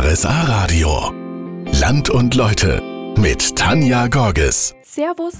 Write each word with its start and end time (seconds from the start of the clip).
RSA 0.00 0.42
Radio. 0.42 1.12
Land 1.80 2.08
und 2.08 2.36
Leute 2.36 2.80
mit 3.16 3.56
Tanja 3.56 4.06
Gorges. 4.06 4.77
Servus. 4.90 5.34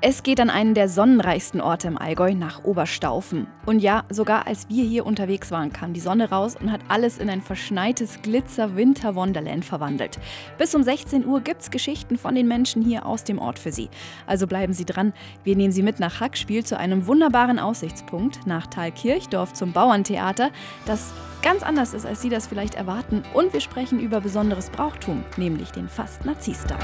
Es 0.00 0.22
geht 0.22 0.38
an 0.38 0.48
einen 0.48 0.74
der 0.74 0.88
sonnenreichsten 0.88 1.60
Orte 1.60 1.88
im 1.88 1.98
Allgäu 1.98 2.34
nach 2.36 2.62
Oberstaufen. 2.62 3.48
Und 3.66 3.80
ja, 3.80 4.04
sogar 4.10 4.46
als 4.46 4.68
wir 4.68 4.84
hier 4.84 5.06
unterwegs 5.06 5.50
waren, 5.50 5.72
kam 5.72 5.92
die 5.92 5.98
Sonne 5.98 6.30
raus 6.30 6.54
und 6.54 6.70
hat 6.70 6.82
alles 6.86 7.18
in 7.18 7.28
ein 7.28 7.42
verschneites 7.42 8.22
Glitzer-Winter-Wonderland 8.22 9.64
verwandelt. 9.64 10.20
Bis 10.56 10.72
um 10.76 10.84
16 10.84 11.26
Uhr 11.26 11.40
gibt's 11.40 11.72
Geschichten 11.72 12.16
von 12.16 12.36
den 12.36 12.46
Menschen 12.46 12.80
hier 12.80 13.04
aus 13.04 13.24
dem 13.24 13.40
Ort 13.40 13.58
für 13.58 13.72
Sie. 13.72 13.90
Also 14.28 14.46
bleiben 14.46 14.72
Sie 14.72 14.84
dran. 14.84 15.12
Wir 15.42 15.56
nehmen 15.56 15.72
Sie 15.72 15.82
mit 15.82 15.98
nach 15.98 16.20
Hackspiel 16.20 16.64
zu 16.64 16.78
einem 16.78 17.08
wunderbaren 17.08 17.58
Aussichtspunkt, 17.58 18.46
nach 18.46 18.68
Thalkirchdorf 18.68 19.52
zum 19.52 19.72
Bauerntheater, 19.72 20.50
das 20.86 21.12
ganz 21.42 21.64
anders 21.64 21.92
ist, 21.92 22.06
als 22.06 22.22
Sie 22.22 22.28
das 22.28 22.46
vielleicht 22.46 22.76
erwarten. 22.76 23.24
Und 23.34 23.52
wir 23.52 23.60
sprechen 23.60 23.98
über 23.98 24.20
besonderes 24.20 24.70
Brauchtum, 24.70 25.24
nämlich 25.36 25.72
den 25.72 25.88
Fastnarzistag. 25.88 26.78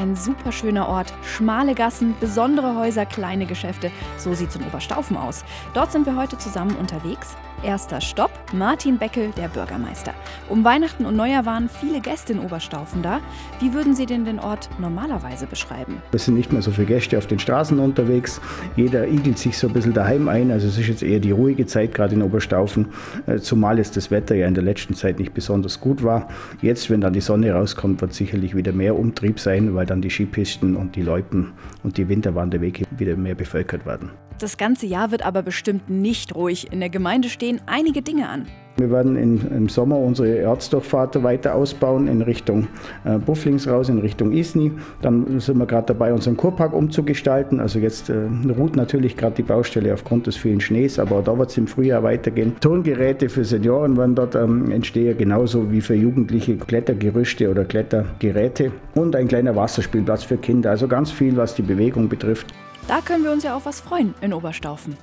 Ein 0.00 0.16
super 0.16 0.50
schöner 0.50 0.88
Ort, 0.88 1.12
schmale 1.22 1.74
Gassen, 1.74 2.14
besondere 2.20 2.74
Häuser, 2.74 3.04
kleine 3.04 3.44
Geschäfte. 3.44 3.90
So 4.16 4.32
sieht's 4.32 4.56
in 4.56 4.64
Oberstaufen 4.64 5.14
aus. 5.14 5.44
Dort 5.74 5.92
sind 5.92 6.06
wir 6.06 6.16
heute 6.16 6.38
zusammen 6.38 6.74
unterwegs. 6.76 7.36
Erster 7.62 8.00
Stopp, 8.00 8.30
Martin 8.54 8.96
Beckel, 8.96 9.32
der 9.36 9.48
Bürgermeister. 9.48 10.14
Um 10.48 10.64
Weihnachten 10.64 11.04
und 11.04 11.14
Neujahr 11.14 11.44
waren 11.44 11.68
viele 11.68 12.00
Gäste 12.00 12.32
in 12.32 12.38
Oberstaufen 12.38 13.02
da. 13.02 13.20
Wie 13.60 13.74
würden 13.74 13.94
Sie 13.94 14.06
denn 14.06 14.24
den 14.24 14.38
Ort 14.38 14.70
normalerweise 14.78 15.46
beschreiben? 15.46 16.00
Es 16.12 16.24
sind 16.24 16.36
nicht 16.36 16.50
mehr 16.50 16.62
so 16.62 16.70
viele 16.70 16.86
Gäste 16.86 17.18
auf 17.18 17.26
den 17.26 17.38
Straßen 17.38 17.78
unterwegs. 17.78 18.40
Jeder 18.76 19.06
igelt 19.06 19.36
sich 19.36 19.58
so 19.58 19.66
ein 19.66 19.74
bisschen 19.74 19.92
daheim 19.92 20.30
ein. 20.30 20.50
Also 20.50 20.68
es 20.68 20.78
ist 20.78 20.88
jetzt 20.88 21.02
eher 21.02 21.20
die 21.20 21.32
ruhige 21.32 21.66
Zeit, 21.66 21.92
gerade 21.92 22.14
in 22.14 22.22
Oberstaufen. 22.22 22.86
Äh, 23.26 23.40
zumal 23.40 23.78
es 23.78 23.90
das 23.90 24.10
Wetter 24.10 24.34
ja 24.34 24.46
in 24.46 24.54
der 24.54 24.64
letzten 24.64 24.94
Zeit 24.94 25.18
nicht 25.18 25.34
besonders 25.34 25.80
gut 25.80 26.02
war. 26.02 26.28
Jetzt, 26.62 26.88
wenn 26.88 27.02
dann 27.02 27.12
die 27.12 27.20
Sonne 27.20 27.52
rauskommt, 27.52 28.00
wird 28.00 28.14
sicherlich 28.14 28.56
wieder 28.56 28.72
mehr 28.72 28.98
Umtrieb 28.98 29.38
sein, 29.38 29.74
weil 29.74 29.84
dann 29.90 30.00
die 30.00 30.10
Skipisten 30.10 30.76
und 30.76 30.96
die 30.96 31.02
Loipen 31.02 31.52
und 31.82 31.98
die 31.98 32.08
Winterwanderwege 32.08 32.84
wieder 32.96 33.16
mehr 33.16 33.34
bevölkert 33.34 33.84
werden. 33.84 34.10
Das 34.38 34.56
ganze 34.56 34.86
Jahr 34.86 35.10
wird 35.10 35.22
aber 35.22 35.42
bestimmt 35.42 35.90
nicht 35.90 36.34
ruhig. 36.34 36.72
In 36.72 36.80
der 36.80 36.88
Gemeinde 36.88 37.28
stehen 37.28 37.60
einige 37.66 38.00
Dinge 38.00 38.28
an. 38.28 38.46
Wir 38.80 38.90
werden 38.90 39.16
in, 39.16 39.40
im 39.54 39.68
Sommer 39.68 39.98
unsere 39.98 40.38
Erzdurchfahrt 40.38 41.22
weiter 41.22 41.54
ausbauen 41.54 42.08
in 42.08 42.22
Richtung 42.22 42.68
äh, 43.04 43.18
Bufflings 43.18 43.68
raus, 43.68 43.88
in 43.88 43.98
Richtung 43.98 44.32
Isny. 44.32 44.72
Dann 45.02 45.40
sind 45.40 45.58
wir 45.58 45.66
gerade 45.66 45.88
dabei, 45.88 46.12
unseren 46.12 46.36
Kurpark 46.36 46.72
umzugestalten. 46.72 47.60
Also 47.60 47.78
jetzt 47.78 48.08
äh, 48.08 48.14
ruht 48.58 48.76
natürlich 48.76 49.16
gerade 49.16 49.36
die 49.36 49.42
Baustelle 49.42 49.92
aufgrund 49.92 50.26
des 50.26 50.36
vielen 50.36 50.60
Schnees, 50.60 50.98
aber 50.98 51.22
da 51.22 51.36
wird 51.38 51.50
es 51.50 51.58
im 51.58 51.66
Frühjahr 51.66 52.02
weitergehen. 52.02 52.56
Turngeräte 52.60 53.28
für 53.28 53.44
Senioren 53.44 53.96
werden 53.96 54.14
dort 54.14 54.34
ähm, 54.34 54.70
entstehen, 54.70 55.16
genauso 55.18 55.70
wie 55.70 55.80
für 55.80 55.94
Jugendliche 55.94 56.56
Klettergerüste 56.56 57.50
oder 57.50 57.64
Klettergeräte 57.64 58.72
und 58.94 59.14
ein 59.14 59.28
kleiner 59.28 59.54
Wasserspielplatz 59.54 60.24
für 60.24 60.36
Kinder. 60.36 60.70
Also 60.70 60.88
ganz 60.88 61.10
viel, 61.10 61.36
was 61.36 61.54
die 61.54 61.62
Bewegung 61.62 62.08
betrifft. 62.08 62.54
Da 62.88 63.00
können 63.00 63.24
wir 63.24 63.30
uns 63.30 63.44
ja 63.44 63.54
auf 63.54 63.66
was 63.66 63.80
freuen 63.80 64.14
in 64.20 64.32
Oberstaufen. 64.32 64.96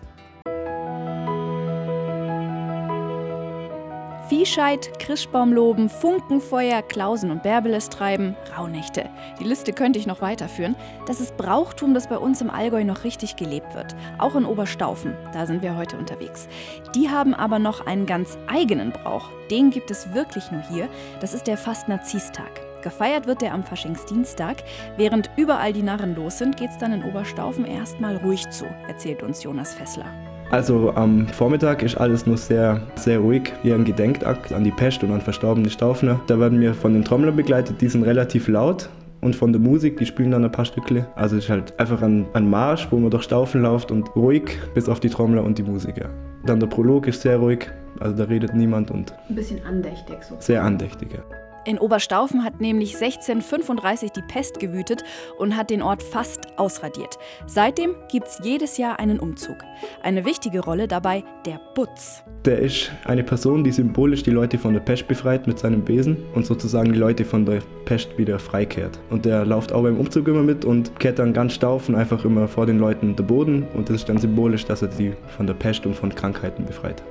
Viehscheid, 4.30 5.00
Christbaumloben, 5.00 5.88
Funkenfeuer, 5.88 6.82
Klausen 6.82 7.32
und 7.32 7.44
Bärbeles 7.44 7.88
treiben, 7.88 8.36
Rauhnächte. 8.58 9.10
Die 9.40 9.46
Liste 9.46 9.72
könnte 9.72 10.00
ich 10.00 10.06
noch 10.06 10.20
weiterführen. 10.20 10.76
Das 11.06 11.22
ist 11.22 11.38
Brauchtum, 11.38 11.94
das 11.94 12.10
bei 12.10 12.18
uns 12.18 12.42
im 12.42 12.50
Allgäu 12.50 12.84
noch 12.84 13.06
richtig 13.06 13.38
gelebt 13.38 13.74
wird. 13.74 13.96
Auch 14.18 14.36
in 14.36 14.44
Oberstaufen, 14.44 15.16
da 15.32 15.46
sind 15.46 15.62
wir 15.62 15.78
heute 15.78 15.98
unterwegs. 15.98 16.50
Die 16.94 17.10
haben 17.10 17.34
aber 17.34 17.58
noch 17.58 17.88
einen 17.88 18.06
ganz 18.06 18.38
eigenen 18.48 18.92
Brauch. 18.92 19.30
Den 19.50 19.70
gibt 19.70 19.92
es 19.92 20.14
wirklich 20.14 20.52
nur 20.52 20.62
hier. 20.62 20.90
Das 21.22 21.34
ist 21.34 21.48
der 21.48 21.56
Fastnarzistag. 21.56 22.52
Gefeiert 22.82 23.28
wird 23.28 23.42
der 23.42 23.54
am 23.54 23.64
Faschingsdienstag. 23.64 24.58
Während 24.98 25.30
überall 25.38 25.72
die 25.72 25.84
Narren 25.84 26.16
los 26.16 26.38
sind, 26.38 26.58
geht 26.58 26.72
es 26.72 26.78
dann 26.78 26.92
in 26.92 27.06
Oberstaufen 27.06 27.64
erstmal 27.64 28.18
ruhig 28.18 28.50
zu, 28.50 28.66
erzählt 28.90 29.24
uns 29.24 29.42
Jonas 29.42 29.74
Fessler. 29.74 30.27
Also 30.50 30.94
am 30.96 31.28
Vormittag 31.28 31.84
ist 31.84 31.96
alles 31.96 32.26
nur 32.26 32.38
sehr, 32.38 32.82
sehr 32.96 33.20
ruhig. 33.20 33.52
Hier 33.64 33.76
ein 33.76 33.84
Gedenkakt 33.84 34.54
an 34.54 34.64
die 34.64 34.72
Pest 34.72 35.04
und 35.04 35.12
an 35.12 35.20
verstorbene 35.20 35.70
Staufner. 35.70 36.22
Da 36.28 36.40
werden 36.40 36.62
wir 36.62 36.74
von 36.74 36.94
den 36.94 37.04
Trommlern 37.04 37.36
begleitet, 37.36 37.82
die 37.82 37.90
sind 37.90 38.04
relativ 38.04 38.48
laut. 38.48 38.90
Und 39.20 39.36
von 39.36 39.52
der 39.52 39.60
Musik, 39.60 39.98
die 39.98 40.06
spielen 40.06 40.32
dann 40.32 40.46
ein 40.46 40.52
paar 40.52 40.64
Stückle. 40.64 41.06
Also 41.16 41.36
es 41.36 41.46
ist 41.46 41.50
halt 41.50 41.78
einfach 41.80 42.02
ein, 42.02 42.26
ein 42.34 42.50
Marsch, 42.50 42.88
wo 42.92 42.98
man 42.98 43.10
durch 43.10 43.24
Staufen 43.24 43.62
läuft 43.62 43.92
und 43.92 44.16
ruhig, 44.16 44.58
bis 44.74 44.88
auf 44.88 45.00
die 45.00 45.10
Trommler 45.10 45.44
und 45.44 45.58
die 45.58 45.64
Musik. 45.64 45.98
Ja. 45.98 46.10
Dann 46.46 46.60
der 46.60 46.68
Prolog 46.68 47.08
ist 47.08 47.24
sehr 47.24 47.38
ruhig, 47.38 47.68
also 48.00 48.16
da 48.16 48.24
redet 48.26 48.54
niemand 48.54 48.92
und. 48.92 49.14
Ein 49.28 49.36
bisschen 49.36 49.60
andächtig 49.66 50.18
so. 50.22 50.36
Sehr 50.40 50.64
andächtig, 50.64 51.10
ja. 51.12 51.47
In 51.68 51.80
Oberstaufen 51.80 52.46
hat 52.46 52.62
nämlich 52.62 52.96
1635 52.96 54.14
die 54.14 54.22
Pest 54.22 54.62
gewütet 54.62 55.04
und 55.38 55.58
hat 55.58 55.70
den 55.70 55.82
Ort 55.82 56.02
fast 56.02 56.58
ausradiert. 56.58 57.20
Seitdem 57.46 57.94
gibt 58.10 58.28
es 58.28 58.40
jedes 58.42 58.78
Jahr 58.78 59.02
einen 59.02 59.20
Umzug. 59.20 59.58
Eine 60.02 60.24
wichtige 60.24 60.62
Rolle 60.62 60.88
dabei 60.88 61.26
der 61.46 61.60
Butz. 61.76 62.24
Der 62.46 62.60
ist 62.60 62.90
eine 63.04 63.22
Person, 63.22 63.66
die 63.66 63.74
symbolisch 63.74 64.24
die 64.24 64.32
Leute 64.32 64.58
von 64.58 64.76
der 64.76 64.80
Pest 64.80 65.10
befreit 65.10 65.46
mit 65.46 65.60
seinem 65.60 65.84
Besen 65.84 66.16
und 66.34 66.46
sozusagen 66.46 66.94
die 66.94 67.00
Leute 67.00 67.26
von 67.26 67.46
der 67.46 67.60
Pest 67.84 68.18
wieder 68.18 68.40
freikehrt. 68.40 68.98
Und 69.10 69.26
der 69.26 69.44
läuft 69.44 69.74
auch 69.74 69.84
beim 69.84 70.00
Umzug 70.00 70.30
immer 70.30 70.44
mit 70.44 70.64
und 70.64 70.98
kehrt 71.02 71.20
dann 71.20 71.34
ganz 71.34 71.52
Staufen 71.52 71.96
einfach 71.96 72.24
immer 72.24 72.48
vor 72.48 72.66
den 72.66 72.80
Leuten 72.80 73.18
den 73.18 73.28
Boden 73.28 73.68
und 73.74 73.90
das 73.90 73.98
ist 73.98 74.08
dann 74.08 74.20
symbolisch, 74.20 74.64
dass 74.64 74.84
er 74.84 74.92
sie 74.94 75.12
von 75.36 75.46
der 75.46 75.56
Pest 75.56 75.86
und 75.86 75.98
von 75.98 76.16
Krankheiten 76.16 76.64
befreit. 76.64 77.04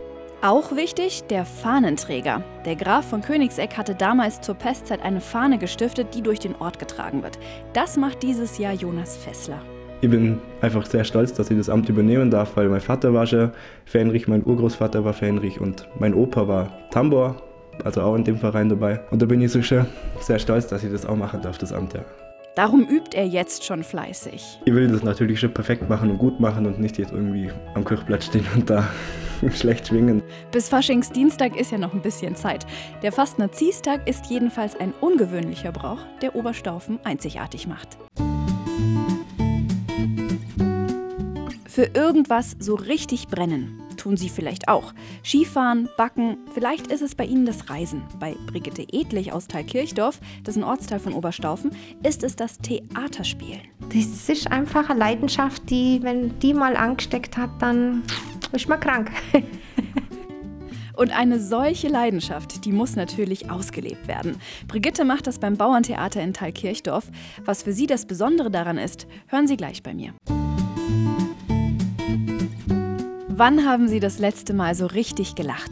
Auch 0.46 0.76
wichtig, 0.76 1.24
der 1.28 1.44
Fahnenträger. 1.44 2.40
Der 2.64 2.76
Graf 2.76 3.10
von 3.10 3.20
Königseck 3.20 3.76
hatte 3.76 3.96
damals 3.96 4.40
zur 4.40 4.54
Pestzeit 4.54 5.02
eine 5.02 5.20
Fahne 5.20 5.58
gestiftet, 5.58 6.14
die 6.14 6.22
durch 6.22 6.38
den 6.38 6.54
Ort 6.54 6.78
getragen 6.78 7.24
wird. 7.24 7.36
Das 7.72 7.96
macht 7.96 8.22
dieses 8.22 8.56
Jahr 8.56 8.72
Jonas 8.72 9.16
Fessler. 9.16 9.60
Ich 10.02 10.08
bin 10.08 10.38
einfach 10.60 10.86
sehr 10.86 11.02
stolz, 11.02 11.32
dass 11.32 11.50
ich 11.50 11.58
das 11.58 11.68
Amt 11.68 11.88
übernehmen 11.88 12.30
darf, 12.30 12.56
weil 12.56 12.68
mein 12.68 12.80
Vater 12.80 13.12
war 13.12 13.26
schon 13.26 13.50
Fähnrich, 13.86 14.28
mein 14.28 14.46
Urgroßvater 14.46 15.04
war 15.04 15.14
Fähnrich 15.14 15.60
und 15.60 15.88
mein 15.98 16.14
Opa 16.14 16.46
war 16.46 16.70
Tambor, 16.92 17.42
also 17.82 18.02
auch 18.02 18.14
in 18.14 18.22
dem 18.22 18.38
Verein 18.38 18.68
dabei. 18.68 19.00
Und 19.10 19.20
da 19.20 19.26
bin 19.26 19.40
ich 19.40 19.50
so 19.50 19.60
schon 19.62 19.84
sehr 20.20 20.38
stolz, 20.38 20.68
dass 20.68 20.84
ich 20.84 20.92
das 20.92 21.06
auch 21.06 21.16
machen 21.16 21.42
darf, 21.42 21.58
das 21.58 21.72
Amt, 21.72 21.94
ja. 21.94 22.04
Darum 22.56 22.88
übt 22.88 23.14
er 23.14 23.26
jetzt 23.26 23.64
schon 23.64 23.84
fleißig. 23.84 24.60
Ich 24.64 24.74
will 24.74 24.88
das 24.88 25.02
natürlich 25.02 25.38
schon 25.38 25.52
perfekt 25.52 25.90
machen 25.90 26.10
und 26.10 26.16
gut 26.16 26.40
machen 26.40 26.64
und 26.64 26.80
nicht 26.80 26.96
jetzt 26.96 27.12
irgendwie 27.12 27.50
am 27.74 27.84
Kirchplatz 27.84 28.24
stehen 28.24 28.46
und 28.54 28.70
da 28.70 28.88
schlecht 29.52 29.88
schwingen. 29.88 30.22
Bis 30.52 30.70
Faschingsdienstag 30.70 31.54
ist 31.54 31.70
ja 31.70 31.76
noch 31.76 31.92
ein 31.92 32.00
bisschen 32.00 32.34
Zeit. 32.34 32.64
Der 33.02 33.12
Fastnarzistag 33.12 34.08
ist 34.08 34.30
jedenfalls 34.30 34.74
ein 34.74 34.94
ungewöhnlicher 35.02 35.70
Brauch, 35.70 36.00
der 36.22 36.34
Oberstaufen 36.34 36.98
einzigartig 37.04 37.66
macht. 37.66 37.98
Für 41.68 41.90
irgendwas 41.92 42.56
so 42.58 42.74
richtig 42.74 43.28
brennen 43.28 43.85
tun 44.06 44.16
Sie 44.16 44.28
vielleicht 44.28 44.68
auch. 44.68 44.94
Skifahren, 45.24 45.88
Backen, 45.96 46.36
vielleicht 46.54 46.86
ist 46.92 47.02
es 47.02 47.16
bei 47.16 47.24
Ihnen 47.24 47.44
das 47.44 47.68
Reisen. 47.68 48.02
Bei 48.20 48.36
Brigitte 48.46 48.86
Edlich 48.92 49.32
aus 49.32 49.48
Thalkirchdorf, 49.48 50.20
das 50.44 50.54
ist 50.54 50.62
ein 50.62 50.68
Ortsteil 50.68 51.00
von 51.00 51.12
Oberstaufen, 51.12 51.72
ist 52.04 52.22
es 52.22 52.36
das 52.36 52.58
Theaterspielen. 52.58 53.62
Das 53.92 54.28
ist 54.28 54.50
einfach 54.52 54.90
eine 54.90 55.00
Leidenschaft, 55.00 55.68
die, 55.70 55.98
wenn 56.02 56.38
die 56.38 56.54
mal 56.54 56.76
angesteckt 56.76 57.36
hat, 57.36 57.50
dann 57.58 58.04
ist 58.52 58.68
man 58.68 58.78
krank. 58.78 59.10
Und 60.96 61.10
eine 61.10 61.40
solche 61.40 61.88
Leidenschaft, 61.88 62.64
die 62.64 62.72
muss 62.72 62.94
natürlich 62.94 63.50
ausgelebt 63.50 64.06
werden. 64.06 64.36
Brigitte 64.68 65.04
macht 65.04 65.26
das 65.26 65.40
beim 65.40 65.56
Bauerntheater 65.56 66.22
in 66.22 66.32
Thalkirchdorf. 66.32 67.10
Was 67.44 67.64
für 67.64 67.72
sie 67.72 67.88
das 67.88 68.06
Besondere 68.06 68.52
daran 68.52 68.78
ist, 68.78 69.08
hören 69.26 69.48
Sie 69.48 69.56
gleich 69.56 69.82
bei 69.82 69.92
mir. 69.92 70.14
Wann 73.38 73.66
haben 73.66 73.86
Sie 73.86 74.00
das 74.00 74.18
letzte 74.18 74.54
Mal 74.54 74.74
so 74.74 74.86
richtig 74.86 75.34
gelacht? 75.34 75.70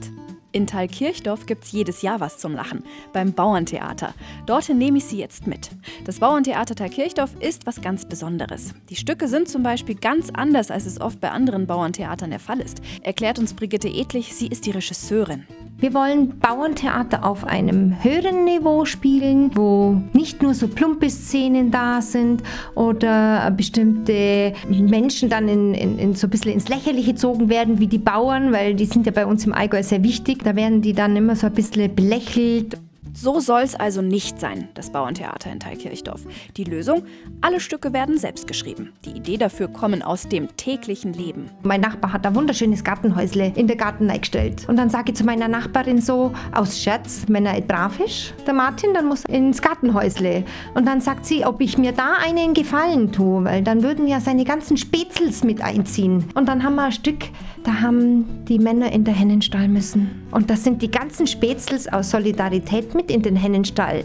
In 0.52 0.66
Thalkirchdorf 0.66 1.46
gibt 1.46 1.64
es 1.64 1.72
jedes 1.72 2.02
Jahr 2.02 2.20
was 2.20 2.36
zum 2.36 2.52
Lachen, 2.52 2.84
beim 3.14 3.32
Bauerntheater. 3.32 4.12
Dorthin 4.44 4.76
nehme 4.76 4.98
ich 4.98 5.06
Sie 5.06 5.18
jetzt 5.18 5.46
mit. 5.46 5.70
Das 6.04 6.18
Bauerntheater 6.18 6.74
Thalkirchdorf 6.74 7.30
ist 7.40 7.66
was 7.66 7.80
ganz 7.80 8.06
Besonderes. 8.06 8.74
Die 8.90 8.96
Stücke 8.96 9.28
sind 9.28 9.48
zum 9.48 9.62
Beispiel 9.62 9.94
ganz 9.94 10.28
anders, 10.34 10.70
als 10.70 10.84
es 10.84 11.00
oft 11.00 11.22
bei 11.22 11.30
anderen 11.30 11.66
Bauerntheatern 11.66 12.28
der 12.28 12.38
Fall 12.38 12.60
ist. 12.60 12.82
Erklärt 13.00 13.38
uns 13.38 13.54
Brigitte 13.54 13.88
Edlich, 13.88 14.34
sie 14.34 14.48
ist 14.48 14.66
die 14.66 14.72
Regisseurin. 14.72 15.46
Wir 15.78 15.92
wollen 15.92 16.38
Bauerntheater 16.38 17.24
auf 17.24 17.44
einem 17.44 18.02
höheren 18.02 18.44
Niveau 18.44 18.84
spielen, 18.84 19.50
wo 19.54 20.00
nicht 20.12 20.42
nur 20.42 20.54
so 20.54 20.68
plumpe 20.68 21.10
Szenen 21.10 21.70
da 21.70 22.00
sind 22.00 22.42
oder 22.74 23.50
bestimmte 23.50 24.54
Menschen 24.68 25.28
dann 25.28 25.48
in, 25.48 25.74
in, 25.74 25.98
in 25.98 26.14
so 26.14 26.26
ein 26.26 26.30
bisschen 26.30 26.52
ins 26.52 26.68
Lächerliche 26.68 27.12
gezogen 27.12 27.48
werden, 27.48 27.80
wie 27.80 27.88
die 27.88 27.98
Bauern, 27.98 28.52
weil 28.52 28.74
die 28.74 28.86
sind 28.86 29.04
ja 29.04 29.12
bei 29.12 29.26
uns 29.26 29.44
im 29.44 29.52
Allgäu 29.52 29.82
sehr 29.82 30.02
wichtig. 30.02 30.44
Da 30.44 30.56
werden 30.56 30.80
die 30.80 30.92
dann 30.92 31.16
immer 31.16 31.36
so 31.36 31.48
ein 31.48 31.52
bisschen 31.52 31.94
belächelt 31.94 32.78
So 33.16 33.38
soll 33.38 33.62
es 33.62 33.76
also 33.76 34.02
nicht 34.02 34.40
sein, 34.40 34.68
das 34.74 34.90
Bauerntheater 34.90 35.50
in 35.52 35.60
Thalkirchdorf. 35.60 36.26
Die 36.56 36.64
Lösung? 36.64 37.04
Alle 37.42 37.60
Stücke 37.60 37.92
werden 37.92 38.18
selbst 38.18 38.48
geschrieben. 38.48 38.92
Die 39.04 39.10
Idee 39.10 39.36
dafür 39.36 39.68
kommen 39.68 40.02
aus 40.02 40.28
dem 40.28 40.48
täglichen 40.56 41.12
Leben. 41.12 41.48
Mein 41.62 41.80
Nachbar 41.80 42.12
hat 42.12 42.26
ein 42.26 42.34
wunderschönes 42.34 42.82
Gartenhäusle 42.82 43.52
in 43.54 43.68
der 43.68 43.76
Garten 43.76 44.10
eingestellt. 44.10 44.68
Und 44.68 44.76
dann 44.76 44.90
sage 44.90 45.12
ich 45.12 45.16
zu 45.16 45.22
meiner 45.22 45.46
Nachbarin 45.46 46.00
so 46.00 46.32
aus 46.52 46.80
Scherz, 46.82 47.24
wenn 47.28 47.46
er 47.46 47.60
brav 47.60 48.00
ist, 48.00 48.34
der 48.48 48.54
Martin, 48.54 48.92
dann 48.94 49.06
muss 49.06 49.24
er 49.26 49.34
ins 49.36 49.62
Gartenhäusle. 49.62 50.44
Und 50.74 50.84
dann 50.84 51.00
sagt 51.00 51.24
sie, 51.24 51.46
ob 51.46 51.60
ich 51.60 51.78
mir 51.78 51.92
da 51.92 52.14
einen 52.20 52.52
Gefallen 52.52 53.12
tue, 53.12 53.44
weil 53.44 53.62
dann 53.62 53.84
würden 53.84 54.08
ja 54.08 54.20
seine 54.20 54.44
ganzen 54.44 54.76
Spätzels 54.76 55.44
mit 55.44 55.62
einziehen. 55.62 56.24
Und 56.34 56.48
dann 56.48 56.64
haben 56.64 56.74
wir 56.74 56.86
ein 56.86 56.92
Stück, 56.92 57.26
da 57.62 57.80
haben 57.80 58.44
die 58.46 58.58
Männer 58.58 58.90
in 58.90 59.04
der 59.04 59.14
Hennenstall 59.14 59.68
müssen. 59.68 60.26
Und 60.32 60.50
das 60.50 60.64
sind 60.64 60.82
die 60.82 60.90
ganzen 60.90 61.28
Spätzels 61.28 61.86
aus 61.86 62.10
Solidarität 62.10 62.92
mit 62.94 63.03
in 63.10 63.22
den 63.22 63.36
Hennenstall 63.36 64.04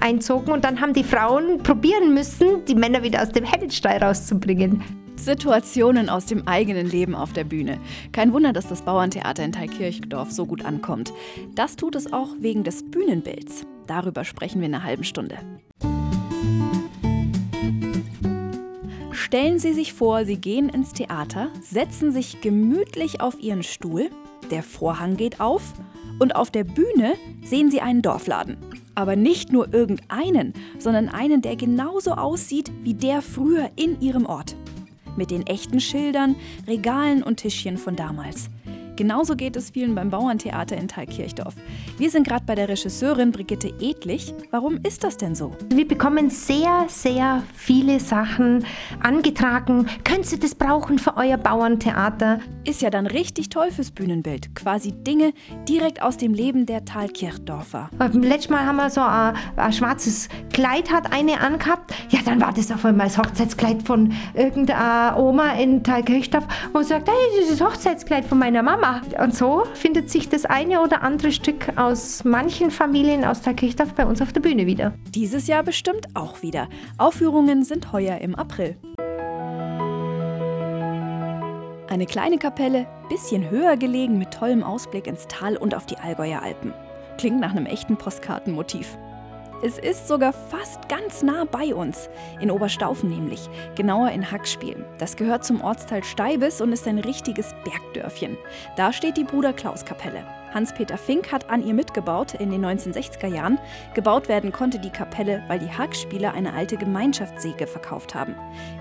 einzogen. 0.00 0.52
Und 0.52 0.64
dann 0.64 0.80
haben 0.80 0.94
die 0.94 1.04
Frauen 1.04 1.58
probieren 1.62 2.14
müssen, 2.14 2.64
die 2.66 2.74
Männer 2.74 3.02
wieder 3.02 3.22
aus 3.22 3.30
dem 3.30 3.44
Hennenstall 3.44 3.98
rauszubringen. 3.98 4.82
Situationen 5.16 6.08
aus 6.08 6.26
dem 6.26 6.48
eigenen 6.48 6.86
Leben 6.88 7.14
auf 7.14 7.32
der 7.32 7.44
Bühne. 7.44 7.78
Kein 8.12 8.32
Wunder, 8.32 8.52
dass 8.52 8.68
das 8.68 8.82
Bauerntheater 8.82 9.44
in 9.44 9.52
Thalkirchdorf 9.52 10.30
so 10.32 10.46
gut 10.46 10.64
ankommt. 10.64 11.12
Das 11.54 11.76
tut 11.76 11.94
es 11.94 12.12
auch 12.12 12.28
wegen 12.38 12.64
des 12.64 12.90
Bühnenbilds. 12.90 13.66
Darüber 13.86 14.24
sprechen 14.24 14.60
wir 14.60 14.68
in 14.68 14.74
einer 14.74 14.84
halben 14.84 15.04
Stunde. 15.04 15.36
Stellen 19.12 19.58
Sie 19.58 19.74
sich 19.74 19.92
vor, 19.92 20.24
Sie 20.24 20.38
gehen 20.38 20.68
ins 20.68 20.92
Theater, 20.92 21.50
setzen 21.60 22.10
sich 22.10 22.40
gemütlich 22.40 23.20
auf 23.20 23.38
Ihren 23.40 23.62
Stuhl, 23.62 24.10
der 24.50 24.62
Vorhang 24.62 25.16
geht 25.16 25.40
auf 25.40 25.74
und 26.20 26.36
auf 26.36 26.52
der 26.52 26.62
Bühne 26.62 27.14
sehen 27.42 27.70
Sie 27.70 27.80
einen 27.80 28.02
Dorfladen. 28.02 28.56
Aber 28.94 29.16
nicht 29.16 29.52
nur 29.52 29.72
irgendeinen, 29.74 30.52
sondern 30.78 31.08
einen, 31.08 31.42
der 31.42 31.56
genauso 31.56 32.12
aussieht 32.12 32.70
wie 32.82 32.94
der 32.94 33.22
früher 33.22 33.70
in 33.74 34.00
Ihrem 34.00 34.26
Ort. 34.26 34.54
Mit 35.16 35.32
den 35.32 35.46
echten 35.46 35.80
Schildern, 35.80 36.36
Regalen 36.68 37.24
und 37.24 37.38
Tischchen 37.38 37.78
von 37.78 37.96
damals. 37.96 38.50
Genauso 39.00 39.34
geht 39.34 39.56
es 39.56 39.70
vielen 39.70 39.94
beim 39.94 40.10
Bauerntheater 40.10 40.76
in 40.76 40.86
Thalkirchdorf. 40.86 41.54
Wir 41.96 42.10
sind 42.10 42.28
gerade 42.28 42.44
bei 42.44 42.54
der 42.54 42.68
Regisseurin 42.68 43.32
Brigitte 43.32 43.72
Edlich. 43.80 44.34
Warum 44.50 44.78
ist 44.86 45.04
das 45.04 45.16
denn 45.16 45.34
so? 45.34 45.56
Wir 45.70 45.88
bekommen 45.88 46.28
sehr, 46.28 46.84
sehr 46.88 47.42
viele 47.54 47.98
Sachen 47.98 48.62
angetragen. 49.02 49.86
Können 50.04 50.24
Sie 50.24 50.38
das 50.38 50.54
brauchen 50.54 50.98
für 50.98 51.16
euer 51.16 51.38
Bauerntheater? 51.38 52.40
Ist 52.64 52.82
ja 52.82 52.90
dann 52.90 53.06
richtig 53.06 53.48
toll 53.48 53.70
fürs 53.70 53.90
Bühnenbild. 53.90 54.54
Quasi 54.54 54.92
Dinge 54.92 55.32
direkt 55.66 56.02
aus 56.02 56.18
dem 56.18 56.34
Leben 56.34 56.66
der 56.66 56.84
Thalkirchdorfer. 56.84 57.88
Letztes 58.12 58.50
Mal 58.50 58.66
haben 58.66 58.76
wir 58.76 58.90
so 58.90 59.00
ein, 59.00 59.34
ein 59.56 59.72
schwarzes 59.72 60.28
Kleid 60.52 60.92
hat 60.92 61.10
eine 61.10 61.40
angehabt. 61.40 61.94
Ja, 62.10 62.18
dann 62.22 62.38
war 62.38 62.52
das 62.52 62.70
auf 62.70 62.84
einmal 62.84 63.06
das 63.06 63.16
Hochzeitskleid 63.16 63.82
von 63.82 64.12
irgendeiner 64.34 65.16
Oma 65.18 65.52
in 65.52 65.82
Thalkirchdorf, 65.82 66.46
wo 66.74 66.82
sie 66.82 66.88
sagt, 66.88 67.08
hey, 67.08 67.16
das 67.38 67.50
ist 67.50 67.60
das 67.62 67.66
Hochzeitskleid 67.66 68.26
von 68.26 68.38
meiner 68.38 68.62
Mama. 68.62 68.89
Und 69.22 69.34
so 69.34 69.64
findet 69.74 70.10
sich 70.10 70.28
das 70.28 70.44
eine 70.44 70.80
oder 70.80 71.02
andere 71.02 71.32
Stück 71.32 71.76
aus 71.76 72.24
manchen 72.24 72.70
Familien 72.70 73.24
aus 73.24 73.42
der 73.42 73.54
Kirchdorf 73.54 73.94
bei 73.94 74.06
uns 74.06 74.20
auf 74.22 74.32
der 74.32 74.40
Bühne 74.40 74.66
wieder. 74.66 74.94
Dieses 75.08 75.46
Jahr 75.46 75.62
bestimmt 75.62 76.08
auch 76.14 76.42
wieder. 76.42 76.68
Aufführungen 76.98 77.64
sind 77.64 77.92
heuer 77.92 78.18
im 78.18 78.34
April. 78.34 78.76
Eine 81.88 82.06
kleine 82.06 82.38
Kapelle, 82.38 82.86
bisschen 83.08 83.50
höher 83.50 83.76
gelegen 83.76 84.16
mit 84.16 84.30
tollem 84.30 84.62
Ausblick 84.62 85.06
ins 85.06 85.26
Tal 85.26 85.56
und 85.56 85.74
auf 85.74 85.86
die 85.86 85.96
Allgäuer 85.96 86.40
Alpen. 86.40 86.72
Klingt 87.18 87.40
nach 87.40 87.50
einem 87.50 87.66
echten 87.66 87.96
Postkartenmotiv. 87.96 88.96
Es 89.62 89.78
ist 89.78 90.08
sogar 90.08 90.32
fast 90.32 90.88
ganz 90.88 91.22
nah 91.22 91.44
bei 91.44 91.74
uns, 91.74 92.08
in 92.40 92.50
Oberstaufen 92.50 93.10
nämlich, 93.10 93.50
genauer 93.74 94.10
in 94.10 94.30
Hackspiel. 94.30 94.86
Das 94.96 95.16
gehört 95.16 95.44
zum 95.44 95.60
Ortsteil 95.60 96.02
Steibes 96.02 96.62
und 96.62 96.72
ist 96.72 96.88
ein 96.88 96.98
richtiges 96.98 97.54
Bergdörfchen. 97.64 98.38
Da 98.76 98.90
steht 98.90 99.18
die 99.18 99.24
Bruder 99.24 99.52
Klaus 99.52 99.84
Kapelle. 99.84 100.24
Hans-Peter 100.54 100.96
Fink 100.96 101.30
hat 101.30 101.50
an 101.50 101.62
ihr 101.62 101.74
mitgebaut 101.74 102.32
in 102.34 102.50
den 102.50 102.64
1960er 102.64 103.28
Jahren. 103.28 103.58
Gebaut 103.94 104.28
werden 104.28 104.50
konnte 104.50 104.78
die 104.78 104.90
Kapelle, 104.90 105.44
weil 105.48 105.58
die 105.58 105.70
Hackspieler 105.70 106.32
eine 106.32 106.54
alte 106.54 106.78
Gemeinschaftssäge 106.78 107.66
verkauft 107.66 108.14
haben. 108.14 108.34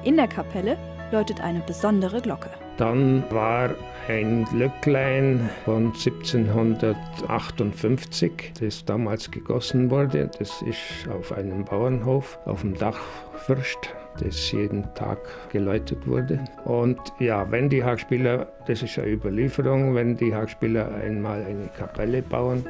In 0.03 0.15
der 0.15 0.29
Kapelle 0.29 0.77
läutet 1.11 1.41
eine 1.41 1.59
besondere 1.59 2.21
Glocke. 2.21 2.49
Dann 2.79 3.23
war 3.29 3.75
ein 4.07 4.45
Glöcklein 4.45 5.49
von 5.65 5.87
1758, 5.87 8.53
das 8.61 8.85
damals 8.85 9.29
gegossen 9.29 9.91
wurde. 9.91 10.31
Das 10.39 10.61
ist 10.61 11.09
auf 11.09 11.33
einem 11.33 11.65
Bauernhof 11.65 12.39
auf 12.45 12.61
dem 12.61 12.75
Dachfürst, 12.75 13.93
das 14.21 14.49
jeden 14.53 14.85
Tag 14.95 15.17
geläutet 15.51 16.07
wurde. 16.07 16.39
Und 16.63 16.97
ja, 17.19 17.51
wenn 17.51 17.67
die 17.67 17.83
Hagspieler, 17.83 18.47
das 18.65 18.81
ist 18.81 18.97
eine 18.97 19.09
Überlieferung, 19.09 19.93
wenn 19.93 20.15
die 20.15 20.33
Hagspieler 20.33 20.95
einmal 20.95 21.43
eine 21.43 21.67
Kapelle 21.77 22.21
bauen, 22.21 22.65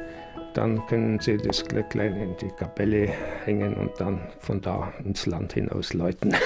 dann 0.54 0.84
können 0.88 1.20
sie 1.20 1.36
das 1.36 1.64
Glöcklein 1.64 2.16
in 2.16 2.36
die 2.38 2.50
Kapelle 2.58 3.10
hängen 3.44 3.74
und 3.74 3.92
dann 4.00 4.22
von 4.40 4.60
da 4.60 4.92
ins 5.04 5.26
Land 5.26 5.52
hinaus 5.52 5.94
läuten. 5.94 6.34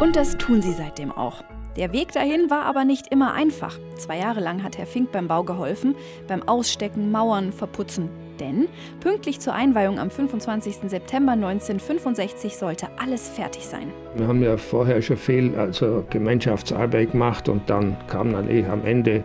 Und 0.00 0.14
das 0.14 0.38
tun 0.38 0.62
sie 0.62 0.72
seitdem 0.72 1.10
auch. 1.10 1.42
Der 1.76 1.92
Weg 1.92 2.12
dahin 2.12 2.50
war 2.50 2.66
aber 2.66 2.84
nicht 2.84 3.08
immer 3.08 3.34
einfach. 3.34 3.76
Zwei 3.96 4.18
Jahre 4.18 4.38
lang 4.38 4.62
hat 4.62 4.78
Herr 4.78 4.86
Fink 4.86 5.10
beim 5.10 5.26
Bau 5.26 5.42
geholfen, 5.42 5.96
beim 6.28 6.46
Ausstecken, 6.46 7.10
Mauern, 7.10 7.50
Verputzen. 7.50 8.08
Denn 8.38 8.68
pünktlich 9.00 9.40
zur 9.40 9.54
Einweihung 9.54 9.98
am 9.98 10.08
25. 10.08 10.88
September 10.88 11.32
1965 11.32 12.56
sollte 12.56 12.86
alles 12.96 13.28
fertig 13.28 13.66
sein. 13.66 13.92
Wir 14.14 14.28
haben 14.28 14.40
ja 14.40 14.56
vorher 14.56 15.02
schon 15.02 15.16
viel 15.16 15.56
also 15.56 16.04
Gemeinschaftsarbeit 16.10 17.10
gemacht 17.10 17.48
und 17.48 17.68
dann 17.68 17.96
kam 18.06 18.32
dann 18.32 18.48
eh 18.48 18.64
am 18.66 18.84
Ende, 18.84 19.24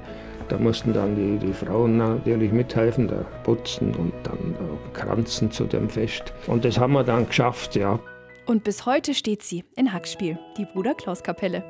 da 0.50 0.58
mussten 0.58 0.92
dann 0.92 1.16
die, 1.16 1.46
die 1.46 1.54
Frauen 1.54 1.98
natürlich 1.98 2.52
mithelfen, 2.52 3.08
da 3.08 3.24
putzen 3.44 3.94
und 3.96 4.14
dann 4.24 4.56
kranzen 4.94 5.52
zu 5.52 5.66
dem 5.66 5.88
Fest. 5.88 6.34
Und 6.48 6.66
das 6.66 6.80
haben 6.80 6.94
wir 6.94 7.04
dann 7.04 7.28
geschafft, 7.28 7.76
ja. 7.76 8.00
Und 8.46 8.64
bis 8.64 8.86
heute 8.86 9.14
steht 9.14 9.42
sie 9.42 9.64
in 9.76 9.94
Hackspiel, 9.94 10.38
die 10.58 10.66
Bruder 10.66 10.94
Klaus 10.94 11.24
Kapelle. 11.24 11.64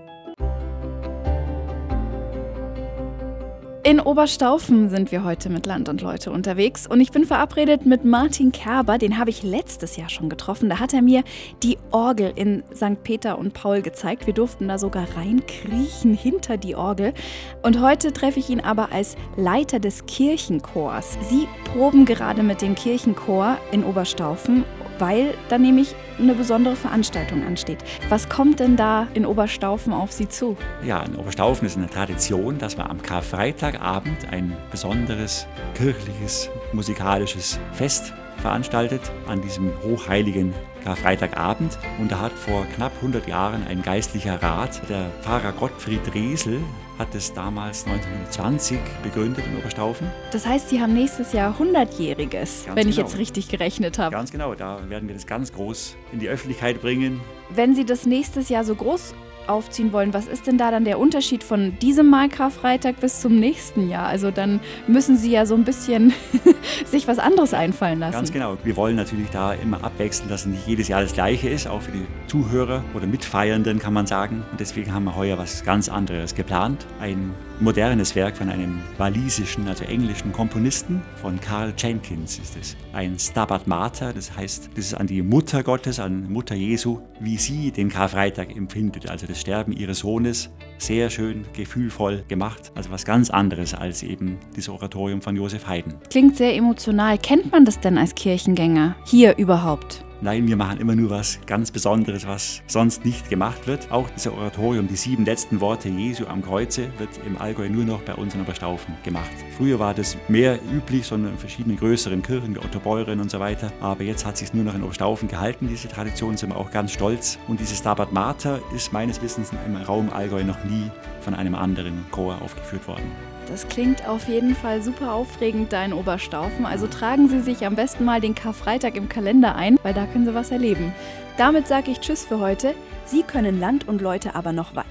In 3.86 4.00
Oberstaufen 4.00 4.90
sind 4.90 5.12
wir 5.12 5.26
heute 5.26 5.50
mit 5.50 5.66
Land 5.66 5.90
und 5.90 6.02
Leute 6.02 6.32
unterwegs 6.32 6.88
und 6.88 7.02
ich 7.02 7.12
bin 7.12 7.26
verabredet 7.26 7.86
mit 7.86 8.06
Martin 8.06 8.54
Kerber, 8.54 8.98
den 8.98 9.20
habe 9.20 9.30
ich 9.30 9.44
letztes 9.44 9.98
Jahr 9.98 10.08
schon 10.08 10.30
getroffen. 10.30 10.70
Da 10.70 10.80
hat 10.80 10.94
er 10.94 11.02
mir 11.02 11.24
die 11.62 11.78
Orgel 11.92 12.32
in 12.34 12.64
St. 12.74 13.04
Peter 13.04 13.38
und 13.38 13.54
Paul 13.54 13.82
gezeigt. 13.82 14.26
Wir 14.26 14.34
durften 14.34 14.70
da 14.70 14.78
sogar 14.80 15.06
reinkriechen 15.18 16.14
hinter 16.14 16.56
die 16.56 16.76
Orgel. 16.76 17.14
Und 17.62 17.82
heute 17.82 18.14
treffe 18.14 18.40
ich 18.40 18.50
ihn 18.50 18.62
aber 18.62 18.94
als 18.94 19.18
Leiter 19.36 19.80
des 19.80 20.06
Kirchenchors. 20.06 21.18
Sie 21.30 21.48
proben 21.66 22.06
gerade 22.06 22.42
mit 22.42 22.62
dem 22.62 22.76
Kirchenchor 22.76 23.58
in 23.74 23.84
Oberstaufen 23.84 24.64
weil 25.00 25.34
da 25.50 25.58
nämlich 25.58 25.96
eine 26.20 26.34
besondere 26.34 26.76
Veranstaltung 26.76 27.44
ansteht. 27.46 27.80
Was 28.10 28.30
kommt 28.30 28.60
denn 28.60 28.76
da 28.76 29.08
in 29.14 29.26
Oberstaufen 29.26 29.94
auf 29.94 30.12
Sie 30.12 30.30
zu? 30.30 30.58
Ja, 30.86 31.02
in 31.02 31.16
Oberstaufen 31.16 31.66
ist 31.66 31.78
eine 31.78 31.90
Tradition, 31.90 32.58
dass 32.58 32.78
man 32.78 32.88
am 32.88 33.02
Karfreitagabend 33.02 34.32
ein 34.32 34.56
besonderes 34.72 35.48
kirchliches, 35.76 36.50
musikalisches 36.72 37.60
Fest 37.74 38.14
veranstaltet 38.38 39.02
an 39.28 39.42
diesem 39.42 39.72
hochheiligen 39.84 40.54
Karfreitagabend. 40.84 41.78
Und 42.00 42.12
da 42.12 42.20
hat 42.20 42.34
vor 42.34 42.66
knapp 42.76 42.92
100 42.98 43.28
Jahren 43.28 43.66
ein 43.68 43.82
geistlicher 43.82 44.42
Rat, 44.42 44.82
der 44.90 45.10
Pfarrer 45.22 45.54
Gottfried 45.54 46.14
Resel, 46.14 46.60
hat 46.98 47.16
es 47.16 47.34
damals 47.34 47.86
1920 47.86 48.80
begründet 49.02 49.44
in 49.46 49.58
Oberstaufen. 49.58 50.08
Das 50.32 50.46
heißt, 50.46 50.70
Sie 50.70 50.80
haben 50.80 50.94
nächstes 50.94 51.34
Jahr 51.34 51.56
100-jähriges, 51.60 52.68
wenn 52.68 52.76
genau. 52.76 52.90
ich 52.90 52.98
jetzt 52.98 53.18
richtig 53.18 53.50
gerechnet 53.50 53.98
habe. 53.98 54.12
Ganz 54.12 54.32
genau, 54.32 54.56
da 54.56 54.90
werden 54.90 55.08
wir 55.08 55.16
das 55.16 55.26
ganz 55.26 55.52
groß 55.54 55.96
in 56.12 56.20
die 56.20 56.30
Öffentlichkeit 56.30 56.82
bringen. 56.82 57.22
Wenn 57.50 57.76
Sie 57.76 57.86
das 57.86 58.06
nächstes 58.06 58.50
Jahr 58.50 58.64
so 58.64 58.76
groß 58.76 59.14
aufziehen 59.48 59.92
wollen, 59.94 60.14
was 60.14 60.28
ist 60.28 60.48
denn 60.48 60.58
da 60.58 60.72
dann 60.72 60.86
der 60.86 61.00
Unterschied 61.00 61.44
von 61.44 61.78
diesem 61.80 62.10
Mal 62.10 62.30
Karfreitag 62.30 63.00
bis 63.00 63.22
zum 63.22 63.40
nächsten 63.40 63.90
Jahr? 63.90 64.08
Also 64.08 64.32
dann 64.32 64.60
müssen 64.88 65.18
Sie 65.18 65.32
ja 65.32 65.46
so 65.46 65.56
ein 65.56 65.64
bisschen 65.64 66.14
sich 66.86 67.08
was 67.08 67.20
anderes 67.20 67.54
einfallen 67.54 68.00
lassen. 68.00 68.14
Ganz 68.14 68.32
genau. 68.32 68.58
Wir 68.64 68.76
wollen 68.76 68.96
natürlich 68.96 69.30
da 69.30 69.54
immer 69.54 69.84
abwechseln, 69.84 70.30
dass 70.30 70.46
nicht 70.46 70.68
jedes 70.68 70.88
Jahr 70.88 71.02
das 71.02 71.14
gleiche 71.14 71.50
ist, 71.50 71.68
auch 71.68 71.82
für 71.82 71.92
die 71.92 72.06
Zuhörer 72.28 72.84
oder 72.94 73.08
Mitfeiernden 73.08 73.80
kann 73.80 73.94
man 73.94 74.08
sagen. 74.08 74.44
Und 74.52 74.60
deswegen 74.60 74.94
haben 74.94 75.06
wir 75.06 75.16
heuer 75.16 75.38
was 75.38 75.64
ganz 75.64 75.90
anderes 75.90 76.36
geplant. 76.36 76.86
Ein 77.00 77.34
modernes 77.60 78.16
Werk 78.16 78.38
von 78.38 78.50
einem 78.50 78.82
walisischen, 78.98 79.68
also 79.68 79.84
englischen 79.86 80.32
Komponisten, 80.32 81.02
von 81.16 81.40
Carl 81.40 81.74
Jenkins 81.78 82.40
ist 82.40 82.58
es. 82.60 82.76
Ein 82.94 83.18
Stabat 83.18 83.68
Mater, 83.68 84.14
das 84.14 84.36
heißt, 84.36 84.70
das 84.76 84.86
ist 84.86 84.94
an 84.94 85.08
die 85.08 85.22
Mutter 85.22 85.64
Gottes, 85.64 86.00
an 86.00 86.32
Mutter 86.32 86.56
Jesu, 86.56 87.00
wie 87.20 87.38
sie 87.38 87.72
den 87.72 87.90
Karfreitag 87.90 88.56
empfindet, 88.56 89.10
also 89.10 89.28
das 89.28 89.40
Sterben 89.40 89.72
ihres 89.72 90.00
Sohnes 90.00 90.50
sehr 90.78 91.10
schön, 91.10 91.46
gefühlvoll 91.54 92.24
gemacht. 92.28 92.72
Also 92.76 92.92
was 92.92 93.06
ganz 93.06 93.30
anderes 93.30 93.74
als 93.74 94.04
eben 94.04 94.38
dieses 94.56 94.70
Oratorium 94.70 95.22
von 95.22 95.36
Josef 95.36 95.68
Haydn. 95.68 95.96
Klingt 96.10 96.38
sehr 96.38 96.56
emotional. 96.56 97.18
Kennt 97.18 97.52
man 97.52 97.66
das 97.66 97.80
denn 97.80 97.98
als 97.98 98.16
Kirchengänger? 98.16 98.96
Hier 99.06 99.38
überhaupt? 99.38 100.04
Nein, 100.24 100.48
wir 100.48 100.56
machen 100.56 100.80
immer 100.80 100.96
nur 100.96 101.10
was 101.10 101.38
ganz 101.46 101.70
Besonderes, 101.70 102.26
was 102.26 102.62
sonst 102.66 103.04
nicht 103.04 103.30
gemacht 103.30 103.68
wird. 103.68 103.92
Auch 103.92 104.10
das 104.10 104.26
Oratorium, 104.26 104.88
die 104.88 104.96
sieben 104.96 105.26
letzten 105.26 105.60
Worte 105.60 105.90
Jesu 105.90 106.28
am 106.28 106.42
Kreuze, 106.42 106.88
wird 106.98 107.10
im 107.28 107.38
Allgäu 107.38 107.68
nur 107.68 107.84
noch 107.84 108.02
bei 108.04 108.16
uns 108.16 108.34
in 108.34 108.40
Oberstaufen 108.40 108.96
gemacht. 109.04 109.30
Früher 109.58 109.80
war 109.80 109.94
das 109.94 110.16
mehr 110.30 110.60
üblich, 110.72 111.08
sondern 111.08 111.34
in 111.34 111.38
verschiedenen 111.38 111.76
größeren 111.76 112.22
Kirchen 112.22 112.56
wie 112.56 112.60
Otto 112.60 112.80
Beuren 112.80 113.20
und 113.20 113.32
so 113.32 113.42
weiter. 113.42 113.70
Aber 113.82 114.04
jetzt 114.04 114.26
hat 114.26 114.38
sich 114.38 114.54
nur 114.54 114.64
noch 114.64 114.76
in 114.76 114.84
Oberstaufen 114.84 115.28
gehalten, 115.28 115.68
diese 115.68 115.90
Tradition, 115.90 116.38
sind 116.38 116.52
wir 116.52 116.58
auch 116.58 116.72
ganz 116.72 116.94
stolz. 116.94 117.38
Und 117.50 117.60
dieses 117.60 117.80
Stabat 117.80 118.14
Mater 118.14 118.62
ist 118.74 118.94
meines 118.94 119.22
Wissens 119.22 119.52
im 119.66 119.76
Raum 119.76 120.10
Allgäu 120.10 120.46
noch 120.46 120.64
nie 120.64 120.90
von 121.20 121.34
einem 121.34 121.54
anderen 121.54 122.06
Chor 122.12 122.42
aufgeführt 122.42 122.88
worden. 122.88 123.12
Das 123.48 123.68
klingt 123.68 124.08
auf 124.08 124.28
jeden 124.28 124.56
Fall 124.56 124.82
super 124.82 125.14
aufregend 125.14 125.74
da 125.74 125.84
in 125.84 125.94
Oberstaufen. 125.94 126.66
Also 126.66 126.88
tragen 126.88 127.30
Sie 127.30 127.42
sich 127.42 127.66
am 127.66 127.76
besten 127.76 128.06
mal 128.06 128.22
den 128.22 128.36
Karfreitag 128.36 128.96
im 128.96 129.10
Kalender 129.10 129.56
ein, 129.56 129.78
weil 129.84 129.94
da 129.94 130.06
können 130.06 130.26
Sie 130.26 130.34
was 130.34 130.52
erleben. 130.52 130.94
Damit 131.38 131.68
sage 131.68 131.92
ich 131.92 132.00
Tschüss 132.00 132.26
für 132.26 132.40
heute. 132.40 132.74
Sie 133.06 133.24
können 133.24 133.60
Land 133.60 133.88
und 133.88 134.02
Leute 134.02 134.36
aber 134.36 134.54
noch 134.54 134.76
weiter. 134.76 134.88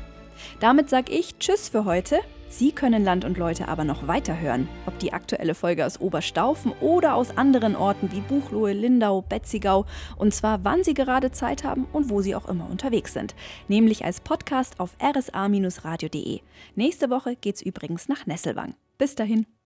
Damit 0.60 0.90
sage 0.90 1.12
ich 1.12 1.38
Tschüss 1.38 1.68
für 1.68 1.84
heute. 1.84 2.20
Sie 2.52 2.70
können 2.70 3.02
Land 3.02 3.24
und 3.24 3.38
Leute 3.38 3.68
aber 3.68 3.82
noch 3.82 4.06
weiterhören. 4.06 4.68
Ob 4.84 4.98
die 4.98 5.14
aktuelle 5.14 5.54
Folge 5.54 5.86
aus 5.86 5.98
Oberstaufen 5.98 6.72
oder 6.82 7.14
aus 7.14 7.38
anderen 7.38 7.74
Orten 7.74 8.12
wie 8.12 8.20
Buchloe, 8.20 8.74
Lindau, 8.74 9.22
Betzigau. 9.22 9.86
Und 10.16 10.34
zwar 10.34 10.62
wann 10.62 10.84
Sie 10.84 10.92
gerade 10.92 11.32
Zeit 11.32 11.64
haben 11.64 11.86
und 11.94 12.10
wo 12.10 12.20
Sie 12.20 12.34
auch 12.34 12.46
immer 12.50 12.68
unterwegs 12.68 13.14
sind. 13.14 13.34
Nämlich 13.68 14.04
als 14.04 14.20
Podcast 14.20 14.80
auf 14.80 14.90
rsa-radio.de. 15.02 16.40
Nächste 16.74 17.08
Woche 17.08 17.36
geht's 17.36 17.62
übrigens 17.62 18.08
nach 18.08 18.26
Nesselwang. 18.26 18.74
Bis 18.98 19.14
dahin. 19.14 19.46